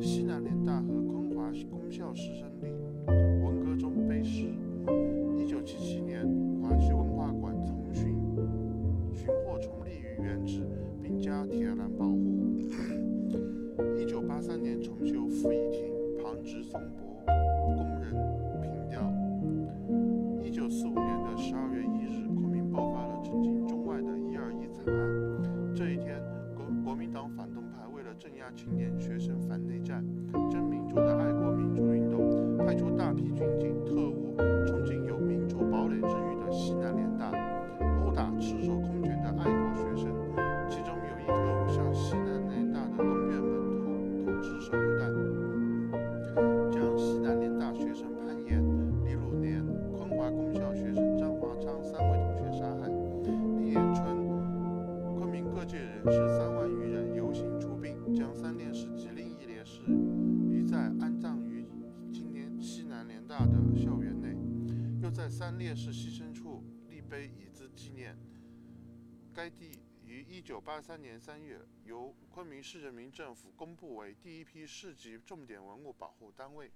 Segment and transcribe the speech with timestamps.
[0.00, 2.72] 西南联大和昆华公校师生里
[3.42, 4.46] 文革中背诗
[5.36, 6.22] 一九七七年
[6.62, 8.14] 华西文化馆重寻
[9.12, 10.64] 寻获重立于原址
[11.02, 12.30] 并加铁栏保护
[13.98, 15.92] 一九八三年重修复议庭
[16.22, 16.80] 旁植松
[17.26, 18.14] 柏工人
[18.62, 19.02] 凭吊
[20.44, 26.22] 一九四五年的十二月一日昆明爆发了震惊中外的一二一惨案这一天
[26.54, 27.59] 国国民党反动
[28.20, 30.04] 镇压青年学生反内战、
[30.50, 37.32] 争民主的爱国民主运动，派出大批军警特务冲进有民主堡垒之誉的西南联大，
[38.04, 40.12] 殴打赤手空拳的爱国学生。
[40.68, 48.62] 其中有一特务向西南联大的东院门投投掷手榴弹，将西南联大学生潘岩、
[49.02, 49.64] 李鲁年、
[49.96, 52.90] 昆华公校学生张华昌三位同学杀害。
[53.56, 54.04] 李延春，
[55.16, 56.89] 昆明各界人士三万余
[65.20, 68.16] 在三烈士牺牲处立碑以资纪念。
[69.34, 76.72] 该地于1983年3月由昆明市人民政府公布为第一批市级重点文物保护单位。